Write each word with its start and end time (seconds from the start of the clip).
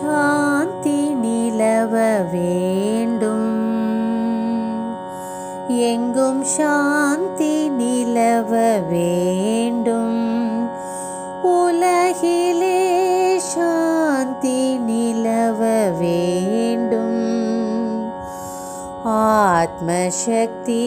சாந்தி 0.00 1.00
நிலவ 1.14 1.94
வேண்டும். 2.32 3.54
எங்கும் 5.68 6.42
சாந்தி 6.44 7.68
நிலவ 7.68 8.50
வேண்டும். 8.90 10.22
உலகிலே 11.42 12.80
சாந்தி 13.38 14.76
நிலவ 14.76 15.60
வேண்டும். 15.98 17.26
ஆத்மசக்தி 19.04 20.86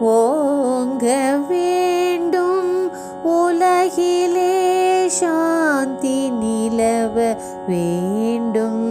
ஓங்க 0.00 1.38
வேண்டும். 1.48 2.90
உலகிலே 3.22 4.56
சாந்தி 5.08 6.30
நிலவ 6.30 7.16
வேண்டும். 7.66 8.88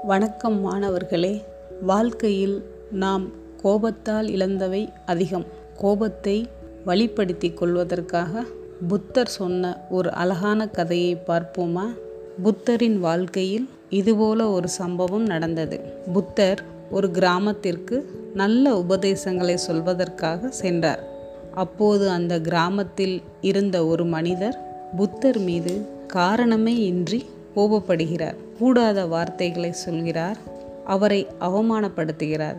வணக்கம் 0.02 0.60
மாணவர்களே. 0.60 1.42
வாழ்க்கையில் 1.80 2.71
நாம் 2.92 3.28
கோபத்தால் 3.62 4.28
இழந்தவை 4.28 4.92
அதிகம். 5.06 5.44
கோபத்தை 5.76 6.48
வழிப்படுத்திக் 6.86 7.54
கொள்வதற்காக 7.54 8.42
புத்தர் 8.88 9.28
சொன்ன 9.28 9.80
ஒரு 9.90 10.12
அழகான 10.12 10.68
கதையை 10.68 11.18
பார்ப்போமா? 11.26 11.84
புத்தரின் 12.42 12.98
வாழ்க்கையில் 12.98 13.68
இதுபோல 13.88 14.50
ஒரு 14.50 14.68
சம்பவம் 14.68 15.26
நடந்தது. 15.26 15.80
புத்தர் 16.12 16.62
ஒரு 16.90 17.10
கிராமத்திற்கு 17.10 18.28
நல்ல 18.34 18.78
உபதேசங்களை 18.78 19.58
சொல்வதற்காக 19.68 20.48
சென்றார். 20.48 21.02
அப்போது 21.54 22.08
அந்த 22.08 22.40
கிராமத்தில் 22.40 23.22
இருந்த 23.40 23.86
ஒரு 23.86 24.04
மனிதர் 24.04 24.58
புத்தர் 24.96 25.38
மீது 25.38 25.86
காரணமே 26.06 26.76
இன்றி 26.76 27.24
கோபப்படுகிறார். 27.56 28.36
கூடாத 28.58 29.06
வார்த்தைகளை 29.06 29.72
சொல்கிறார். 29.72 30.36
அவரை 30.84 31.26
அவமானப்படுத்துகிறார். 31.40 32.58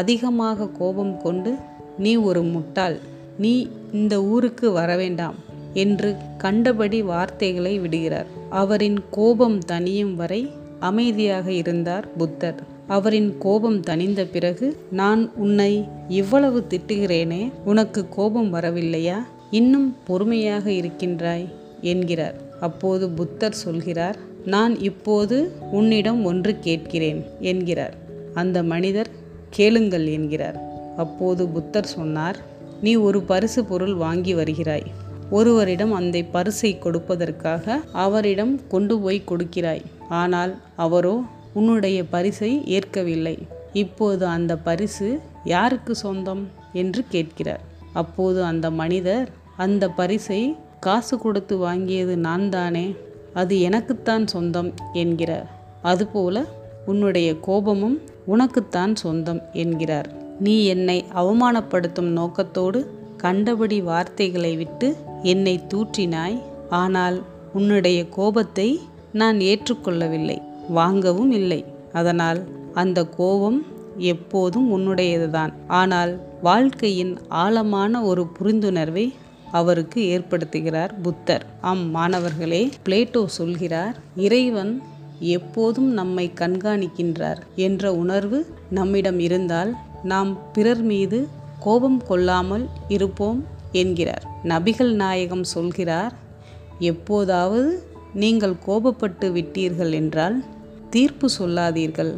அதிகமாக 0.00 0.68
கோபம் 0.80 1.14
கொண்டு 1.22 1.52
நீ 1.98 2.12
ஒரு 2.28 2.42
முட்டாள். 2.54 2.98
நீ 3.38 3.54
இந்த 3.92 4.14
ஊருக்கு 4.34 4.66
வரவேண்டாம் 4.70 5.38
என்று 5.74 6.08
கண்டபடி 6.38 6.98
வார்த்தைகளை 7.02 7.74
விடுகிறார். 7.78 8.28
அவரின் 8.50 8.98
கோபம் 9.10 9.58
தணியும் 9.72 10.14
வரை 10.14 10.42
அமைதியாக 10.80 11.46
இருந்தார் 11.52 12.06
புத்தர். 12.16 12.60
அவரின் 12.88 13.30
கோபம் 13.38 13.80
தணிந்த 13.80 14.22
பிறகு 14.32 14.66
நான் 15.00 15.22
உன்னை 15.34 15.72
இவ்வளவு 16.20 16.58
திட்டுகிறேனே 16.70 17.42
உனக்கு 17.64 18.00
கோபம் 18.08 18.50
வரவில்லையா? 18.54 19.18
இன்னும் 19.50 19.88
பொறுமையாக 20.06 20.66
இருக்கின்றாய் 20.70 21.46
என்கிறார். 21.92 22.36
அப்போது 22.60 23.04
புத்தர் 23.18 23.60
சொல்கிறார் 23.64 24.18
நான் 24.44 24.74
இப்போது 24.80 25.36
உன்னிடம் 25.70 26.20
ஒன்று 26.24 26.52
கேட்கிறேன் 26.60 27.20
என்கிறார். 27.50 27.96
அந்த 28.34 28.58
மனிதர் 28.62 29.10
கேளுங்கள் 29.52 30.06
என்கிறார். 30.06 30.58
அப்போது 30.96 31.42
புத்தர் 31.48 31.92
சொன்னார் 31.96 32.38
நீ 32.80 32.92
ஒரு 33.06 33.20
பரிசு 33.22 33.60
பொருள் 33.64 33.94
வாங்கி 33.94 34.34
வருகிறாய். 34.34 34.86
ஒருவரிடம் 35.30 35.92
அந்த 35.92 36.16
பரிசை 36.32 36.70
கொடுப்பதற்காக 36.78 37.76
அவரிடம் 37.92 38.54
கொண்டு 38.68 38.94
போய் 38.98 39.28
கொடுக்கிறாய். 39.30 39.84
ஆனால் 40.08 40.52
அவரோ 40.76 41.14
உன்னுடைய 41.52 41.98
பரிசை 42.04 42.50
ஏற்கவில்லை. 42.66 43.36
இப்போது 43.72 44.24
அந்த 44.26 44.52
பரிசு 44.56 45.08
யாருக்கு 45.44 45.94
சொந்தம்? 45.94 46.44
என்று 46.72 47.00
கேட்கிறார். 47.08 47.62
அப்போது 47.92 48.40
அந்த 48.44 48.66
மனிதர் 48.70 49.28
அந்த 49.56 49.84
பரிசை 49.88 50.40
காசு 50.80 51.16
கொடுத்து 51.18 51.54
வாங்கியது 51.56 52.14
நான் 52.26 52.48
தானே. 52.48 52.86
அது 53.34 53.54
எனக்குத்தான் 53.60 54.26
சொந்தம் 54.26 54.70
என்கிறார். 54.92 55.48
அதுபோல 55.82 56.44
உன்னுடைய 56.86 57.28
கோபமும் 57.40 57.98
உனக்குத்தான் 58.26 58.94
சொந்தம் 58.94 59.40
என்கிறார். 59.52 60.08
நீ 60.40 60.64
என்னை 60.64 61.04
அவமானப்படுத்தும் 61.14 62.10
நோக்கத்தோடு 62.10 62.94
கண்டபடி 63.16 63.80
வார்த்தைகளை 63.80 64.56
விட்டு 64.56 64.96
என்னை 65.22 65.60
தூற்றினாய். 65.74 66.38
ஆனால் 66.68 67.22
உன்னுடைய 67.52 68.08
கோபத்தை 68.08 68.80
நான் 69.12 69.38
ஏற்றுக்கொள்ளவில்லை 69.38 70.42
வாங்கவும் 70.68 71.30
இல்லை. 71.30 71.64
அதனால் 71.92 72.40
அந்த 72.74 73.06
கோபம் 73.06 73.66
எப்போதும் 73.96 74.68
உன்னுடையதுதான். 74.78 75.52
ஆனால் 75.66 76.20
வாழ்க்கையின் 76.42 77.18
ஆழமான 77.28 78.02
ஒரு 78.02 78.26
புரிந்துணர்வை 78.38 79.12
அவருக்கு 79.52 80.00
ஏற்படுத்துகிறார் 80.02 80.92
புத்தர். 81.02 81.46
ஆம் 81.60 81.90
மாணவர்களே 81.90 82.68
பிளேட்டோ 82.84 83.24
சொல்கிறார் 83.24 83.96
இறைவன் 84.16 84.82
எப்போதும் 85.22 85.90
நம்மை 85.92 86.32
கண்காணிக்கின்றார் 86.40 87.40
என்ற 87.56 87.94
உணர்வு 87.94 88.46
நம்மிடம் 88.70 89.18
இருந்தால் 89.18 89.74
நாம் 90.02 90.38
பிறர் 90.52 90.82
மீது 90.82 91.28
கோபம் 91.60 92.02
கொள்ளாமல் 92.06 92.68
இருப்போம் 92.88 93.44
என்கிறார். 93.72 94.24
நபிகள் 94.44 94.92
நாயகம் 94.92 95.44
சொல்கிறார் 95.44 96.12
எப்போதாவது 96.78 97.82
நீங்கள் 98.14 98.54
கோபப்பட்டு 98.66 99.26
விட்டீர்கள் 99.32 99.92
என்றால் 99.92 100.44
தீர்ப்பு 100.90 101.30
சொல்லாதீர்கள். 101.30 102.14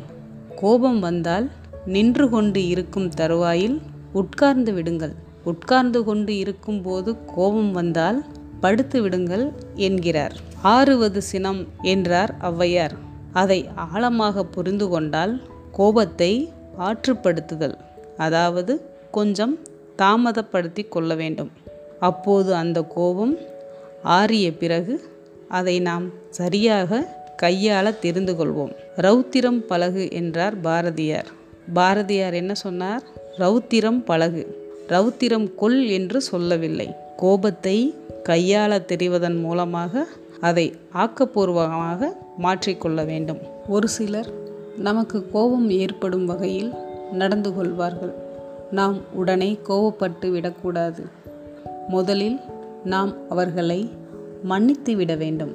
கோபம் 0.57 1.01
வந்தால் 1.01 1.51
நின்று 1.87 2.29
கொண்டு 2.29 2.69
இருக்கும் 2.69 3.09
தருவாயில் 3.09 3.81
உட்கார்ந்து 4.13 4.73
விடுங்கள். 4.73 5.15
உட்கார்ந்து 5.45 6.05
கொண்டு 6.05 6.39
இருக்கும்போது 6.39 7.17
கோபம் 7.35 7.73
வந்தால் 7.73 8.25
படுத்து 8.61 8.99
விடுங்கள் 9.03 9.45
என்கிறார். 9.75 10.35
ஆறுவது 10.63 11.21
சினம் 11.31 11.63
என்றார் 11.83 12.33
ஔவையார். 12.43 12.95
அதை 13.33 13.61
ஆழமாக 13.75 14.45
புரிந்து 14.45 14.89
கொண்டால் 14.89 15.35
கோபத்தை 15.73 16.33
ஆற்றுப்படுத்துதல் 16.79 17.77
அதாவது 18.17 18.73
கொஞ்சம் 19.11 19.55
தாமதப்படுத்தி 19.97 20.83
கொள்ள 20.89 21.15
வேண்டும். 21.15 21.51
அப்போது 22.01 22.55
அந்த 22.55 22.79
கோபம் 22.83 23.35
ஆறிய 24.19 24.47
பிறகு 24.59 24.95
அதை 25.49 25.81
நாம் 25.81 26.07
சரியாக 26.31 27.01
கையாள 27.43 27.87
தெரிந்து 27.99 28.33
கொள்வோம். 28.33 28.73
ரௌத்திரம் 28.97 29.61
பழகு 29.71 30.05
என்றார் 30.13 30.57
பாரதியார். 30.61 31.29
பாரதியார் 31.75 32.35
என்ன 32.35 32.55
சொன்னார்? 32.55 33.03
ரௌத்திரம் 33.39 34.01
பழகு 34.05 34.43
ரௌத்திரம் 34.89 35.47
கொள் 35.55 35.79
என்று 35.89 36.19
சொல்லவில்லை. 36.21 36.89
கோபத்தை 37.17 37.77
கையாள 38.29 38.85
தெரிவதன் 38.85 39.41
மூலமாக 39.41 40.07
அதை 40.41 40.77
ஆக்கப்பூர்வமாக 40.93 42.13
மாற்றிக்கொள்ள 42.39 43.05
வேண்டும். 43.05 43.39
ஒரு 43.69 43.89
சிலர் 43.89 44.33
நமக்கு 44.79 45.31
கோபம் 45.31 45.71
ஏற்படும் 45.71 46.27
வகையில் 46.27 46.73
நடந்து 47.13 47.55
கொள்வார்கள். 47.55 48.13
நாம் 48.71 48.97
உடனே 49.13 49.59
கோபப்பட்டு 49.69 50.31
விடக்கூடாது. 50.31 51.07
முதலில் 51.89 52.41
நாம் 52.85 53.13
அவர்களை 53.29 53.91
மன்னித்து 54.43 54.97
விட 54.97 55.15
வேண்டும். 55.15 55.55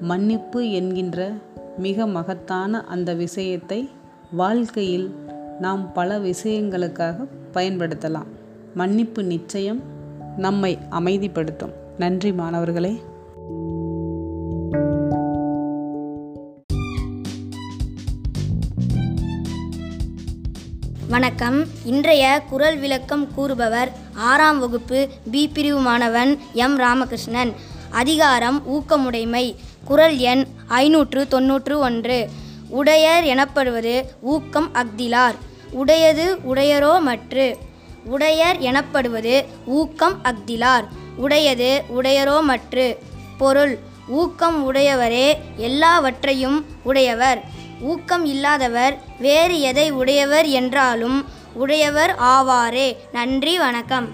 மன்னிப்பு 0.00 0.70
என்கின்ற 0.70 1.32
மிக 1.78 2.06
மகத்தான 2.06 2.84
அந்த 2.84 3.14
விஷயத்தை 3.14 3.88
வாழ்க்கையில் 4.32 5.14
நாம் 5.60 5.92
பல 5.92 6.18
விஷயங்களுக்காக 6.18 7.26
பயன்படுத்தலாம். 7.54 8.30
மன்னிப்பு 8.74 9.22
நிச்சயம் 9.22 9.82
நம்மை 10.36 10.78
அமைதிப்படுத்தும். 10.90 11.86
நன்றி 11.98 12.32
மாணவர்களே. 12.32 13.00
வணக்கம். 21.08 21.64
இன்றைய 21.84 22.42
குரல் 22.48 22.78
விளக்கம் 22.78 23.34
கூறுபவர் 23.34 23.92
ஆறாம் 24.14 24.58
வகுப்பு 24.58 25.08
பி 25.30 25.48
பிரிவு 25.48 25.78
மாணவன் 25.78 26.38
எம் 26.52 26.78
ராமகிருஷ்ணன். 26.78 27.52
அதிகாரம் 27.90 28.62
ஊக்கமுடைமை. 28.70 29.54
குரல் 29.84 30.18
எண் 30.18 30.46
ஐநூற்று 30.66 31.28
தொன்னூற்று 31.28 31.78
ஒன்று. 31.78 32.28
உடையர் 32.68 33.24
எனப்படுவது 33.24 34.10
ஊக்கம் 34.20 34.70
அக்திலார் 34.74 35.34
உடையது 35.70 36.36
உடையரோ 36.54 37.00
மற்று. 37.00 37.56
உடையர் 38.04 38.58
எனப்படுவது 38.58 39.44
ஊக்கம் 39.66 40.14
அக்திலார் 40.22 40.84
உடையது 41.18 41.84
உடையரோ 41.88 42.42
மற்று 42.42 42.98
பொருள் 43.38 43.78
ஊக்கம் 44.08 44.58
உடையவரே 44.64 45.36
எல்லாவற்றையும் 45.56 46.64
உடையவர். 46.82 47.40
ஊக்கம் 47.80 48.24
இல்லாதவர் 48.24 48.94
வேறு 49.18 49.60
எதை 49.60 49.90
உடையவர் 49.90 50.46
என்றாலும் 50.46 51.24
உடையவர் 51.54 52.14
ஆவாரே. 52.18 52.96
நன்றி 53.12 53.58
வணக்கம். 53.58 54.08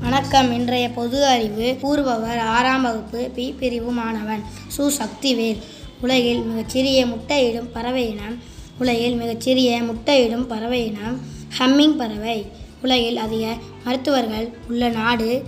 வணக்கம். 0.00 0.52
இன்றைய 0.52 0.88
பொது 0.88 1.26
அறிவு 1.26 1.76
கூறுபவர் 1.80 2.38
ஆறாம் 2.38 2.82
வகுப்பு 2.82 3.30
பி 3.34 3.54
பிரிவு 3.58 3.90
மாணவன் 3.90 4.42
சு. 4.76 4.90
சக்திவேல். 4.98 5.62
உலகில் 6.00 6.42
மிகச்சிறிய 6.42 7.06
முட்டையிடும் 7.06 7.70
பறவை 7.72 8.10
இனம் 8.10 8.52
உலகில் 8.78 9.14
மிகச்சிறிய 9.14 9.82
முட்டையிடும் 9.82 10.46
பறவை 10.46 10.86
இனம் 10.86 11.20
ஹம்மிங் 11.58 11.96
பறவை. 11.96 12.46
உலகில் 12.82 13.16
அதிக 13.16 13.56
மருத்துவர்கள் 13.84 14.52
உள்ள 14.68 14.88
நாடு 14.88 15.42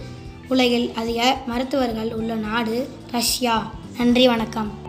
உலகில் 0.49 0.93
அதிக 0.95 1.39
மருத்துவர்கள் 1.47 2.15
உள்ள 2.15 2.35
நாடு 2.35 2.89
ரஷ்யா. 3.11 3.75
நன்றி 3.99 4.27
வணக்கம். 4.27 4.85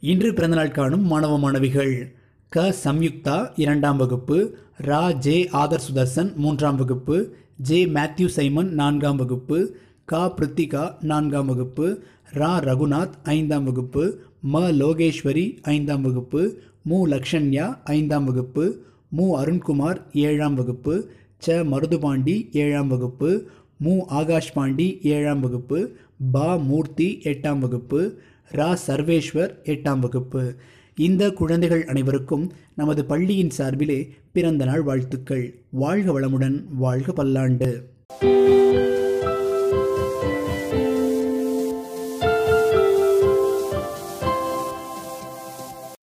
இன்று 0.00 0.34
பிறந்தநாள் 0.34 0.70
காணும் 0.70 1.06
மாணவ 1.06 1.38
மாணவிகள். 1.38 2.12
க. 2.48 2.74
சம்யுக்தா 2.84 3.50
இரண்டாம் 3.56 3.96
வகுப்பு. 3.96 4.56
ரா. 4.82 5.12
ஜே. 5.18 5.48
ஆதர் 5.52 5.78
சுதர்சன் 5.78 6.34
மூன்றாம் 6.34 6.76
வகுப்பு. 6.76 7.34
ஜே. 7.56 7.86
மேத்யூ 7.86 8.26
சைமன் 8.26 8.72
நான்காம் 8.72 9.16
வகுப்பு. 9.16 9.76
கா. 10.04 10.34
பிருத்திகா 10.34 10.94
நான்காம் 11.00 11.46
வகுப்பு. 11.46 12.02
ரா. 12.34 12.52
ரகுநாத் 12.60 13.10
ஐந்தாம் 13.22 13.64
வகுப்பு. 13.64 14.20
ம. 14.52 14.56
லோகேஸ்வரி 14.56 15.56
ஐந்தாம் 15.62 16.02
வகுப்பு. 16.02 16.62
மு. 16.82 17.08
லக்ஷன்யா 17.08 17.78
ஐந்தாம் 17.84 18.24
வகுப்பு. 18.24 18.84
மு. 19.08 19.42
அருண்குமார் 19.42 20.00
ஏழாம் 20.12 20.54
வகுப்பு. 20.54 21.10
ச. 21.46 21.50
மருதுபாண்டி 21.50 22.48
ஏழாம் 22.52 22.88
வகுப்பு. 22.88 23.46
மு. 23.78 23.98
ஆகாஷ் 24.08 24.52
பாண்டி 24.54 24.98
ஏழாம் 25.02 25.40
வகுப்பு. 25.40 25.96
பா. 26.32 26.56
மூர்த்தி 26.56 27.20
எட்டாம் 27.22 27.58
வகுப்பு. 27.58 28.18
ரா. 28.52 28.76
சர்வேஸ்வர் 28.86 29.54
எட்டாம் 29.64 29.98
வகுப்பு. 29.98 30.54
இந்த 30.98 31.30
குழந்தைகள் 31.30 31.86
அனைவருக்கும் 31.86 32.52
நமது 32.74 33.04
பள்ளியின் 33.04 33.50
சார்பிலே 33.50 34.08
பிறந்த 34.32 34.64
நாள் 34.64 34.82
வாழ்த்துக்கள். 34.82 35.62
வாழ்க 35.70 36.20
வளமுடன் 36.20 36.62
வாழ்க 36.70 37.12
பல்லாண்டு. 37.12 37.88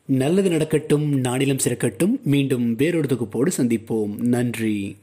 நல்லது 0.05 0.49
நடக்கட்டும் 0.49 1.21
நாடிலும் 1.21 1.59
சிறக்கட்டும். 1.67 2.21
மீண்டும் 2.23 2.75
வேறொரு 2.75 3.07
தொகுப்போடு 3.07 3.51
சந்திப்போம். 3.57 4.17
நன்றி. 4.17 4.95